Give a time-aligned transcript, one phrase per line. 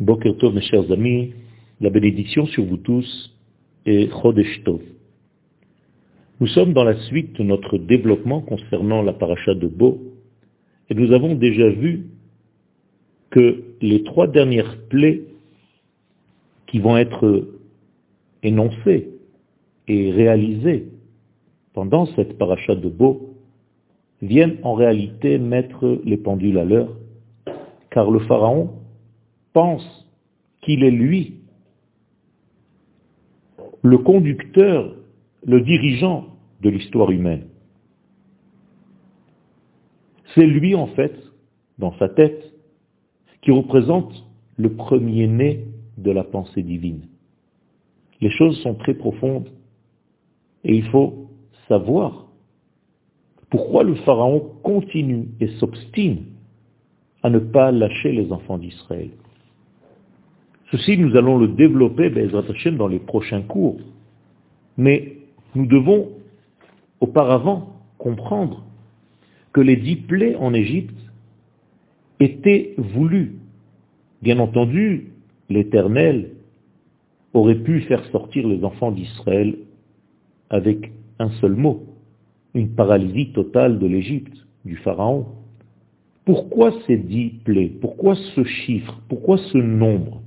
[0.00, 1.32] Boker Tov, mes chers amis,
[1.80, 3.34] la bénédiction sur vous tous
[3.86, 4.80] est Chodesh Tov.
[6.38, 9.98] Nous sommes dans la suite de notre développement concernant la paracha de Bo,
[10.90, 12.08] et nous avons déjà vu
[13.30, 15.22] que les trois dernières plaies
[16.66, 17.48] qui vont être
[18.42, 19.08] énoncées
[19.88, 20.88] et réalisées
[21.72, 23.30] pendant cette paracha de Bo
[24.20, 26.94] viennent en réalité mettre les pendules à l'heure,
[27.90, 28.72] car le Pharaon
[29.56, 30.06] pense
[30.60, 31.40] qu'il est lui
[33.82, 34.94] le conducteur,
[35.46, 36.26] le dirigeant
[36.60, 37.46] de l'histoire humaine.
[40.34, 41.14] C'est lui, en fait,
[41.78, 42.52] dans sa tête,
[43.40, 44.12] qui représente
[44.58, 45.64] le premier-né
[45.96, 47.06] de la pensée divine.
[48.20, 49.48] Les choses sont très profondes
[50.64, 51.30] et il faut
[51.66, 52.26] savoir
[53.48, 56.26] pourquoi le Pharaon continue et s'obstine
[57.22, 59.12] à ne pas lâcher les enfants d'Israël.
[60.70, 63.78] Ceci, nous allons le développer, dans les prochains cours.
[64.76, 65.16] Mais
[65.54, 66.08] nous devons
[67.00, 68.64] auparavant comprendre
[69.52, 70.98] que les dix plaies en Égypte
[72.20, 73.36] étaient voulues.
[74.22, 75.12] Bien entendu,
[75.48, 76.30] l'Éternel
[77.32, 79.56] aurait pu faire sortir les enfants d'Israël
[80.50, 81.84] avec un seul mot,
[82.54, 85.26] une paralysie totale de l'Égypte, du Pharaon.
[86.24, 87.72] Pourquoi ces dix plaies?
[87.80, 89.00] Pourquoi ce chiffre?
[89.08, 90.22] Pourquoi ce nombre?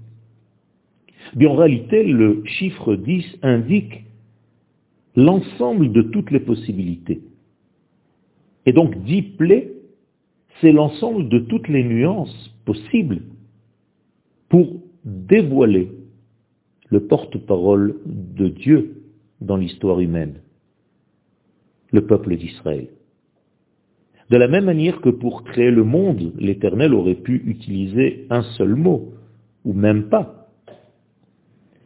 [1.36, 4.06] Bien, en réalité, le chiffre 10 indique
[5.16, 7.22] l'ensemble de toutes les possibilités.
[8.66, 9.74] Et donc, 10 plaies,
[10.62, 13.22] c'est l'ensemble de toutes les nuances possibles
[14.50, 15.92] pour dévoiler
[16.90, 19.04] le porte-parole de Dieu
[19.42, 20.36] dans l'histoire humaine,
[21.92, 22.90] le peuple d'Israël.
[24.30, 28.76] De la même manière que pour créer le monde, l'Éternel aurait pu utiliser un seul
[28.76, 29.14] mot,
[29.66, 30.39] ou même pas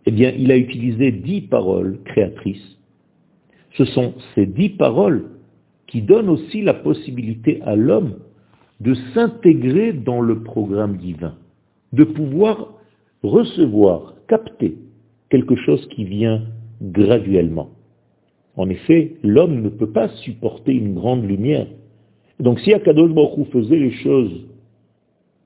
[0.05, 2.77] eh bien, il a utilisé dix paroles créatrices.
[3.77, 5.25] Ce sont ces dix paroles
[5.87, 8.15] qui donnent aussi la possibilité à l'homme
[8.81, 11.35] de s'intégrer dans le programme divin,
[11.93, 12.73] de pouvoir
[13.23, 14.77] recevoir, capter
[15.29, 16.43] quelque chose qui vient
[16.81, 17.69] graduellement.
[18.55, 21.67] En effet, l'homme ne peut pas supporter une grande lumière.
[22.39, 24.45] Donc si Akadosh Baruch faisait les choses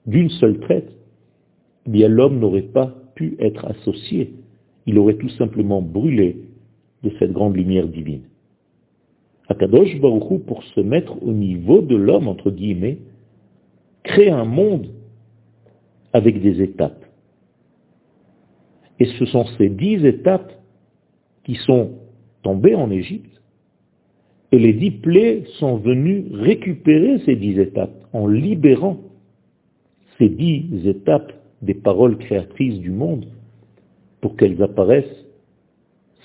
[0.06, 0.92] d'une seule traite,
[1.86, 4.34] eh bien l'homme n'aurait pas pu être associé
[4.88, 6.38] il aurait tout simplement brûlé
[7.04, 8.24] de cette grande lumière divine.
[9.50, 12.98] Akadosh Baruchou, pour se mettre au niveau de l'homme, entre guillemets,
[14.04, 14.88] crée un monde
[16.14, 17.06] avec des étapes.
[19.00, 20.52] Et ce sont ces dix étapes
[21.44, 21.92] qui sont
[22.42, 23.42] tombées en Égypte,
[24.52, 28.98] et les dix plaies sont venues récupérer ces dix étapes en libérant
[30.18, 33.28] ces dix étapes des paroles créatrices du monde
[34.22, 35.26] pour qu'elles apparaissent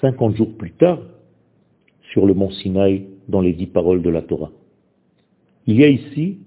[0.00, 0.98] 50 jours plus tard
[2.12, 4.50] sur le mont Sinaï dans les dix paroles de la Torah.
[5.66, 6.38] Il y a ici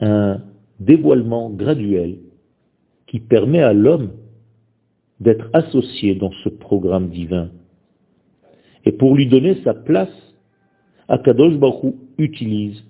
[0.00, 0.42] un
[0.80, 2.18] dévoilement graduel
[3.06, 4.10] qui permet à l'homme
[5.20, 7.50] d'être associé dans ce programme divin.
[8.84, 10.34] Et pour lui donner sa place,
[11.08, 12.84] Akadosh Baruch utilise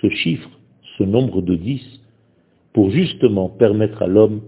[0.00, 0.50] ce chiffre,
[0.98, 1.82] ce nombre de dix,
[2.72, 4.42] pour justement permettre à l'homme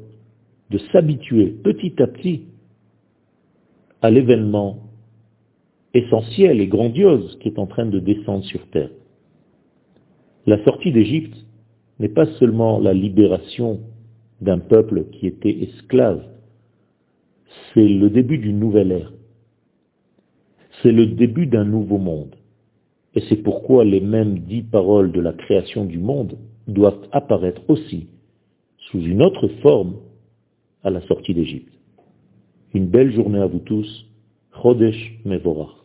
[0.71, 2.45] de s'habituer petit à petit
[4.03, 4.79] à l'événement
[5.95, 8.91] essentiel et grandiose qui est en train de descendre sur terre.
[10.47, 11.37] La sortie d'Égypte
[11.99, 13.81] n'est pas seulement la libération
[14.41, 16.25] d'un peuple qui était esclave,
[17.75, 19.13] c'est le début d'une nouvelle ère.
[20.83, 22.37] C'est le début d'un nouveau monde.
[23.15, 26.39] Et c'est pourquoi les mêmes dix paroles de la création du monde
[26.69, 28.07] doivent apparaître aussi
[28.79, 29.97] sous une autre forme
[30.83, 31.73] à la sortie d'Égypte.
[32.75, 34.07] Une belle journée à vous tous.
[34.63, 35.80] Chodesh Mevorach.